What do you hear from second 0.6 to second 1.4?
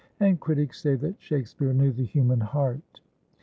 say that